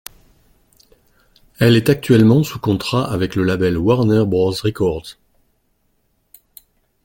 Elle 1.59 1.75
est 1.75 1.87
actuellement 1.91 2.41
sous 2.41 2.57
contrat 2.57 3.07
avec 3.07 3.35
le 3.35 3.43
label 3.43 3.77
Warner 3.77 4.23
Bros 4.25 4.49
Records. 4.63 5.15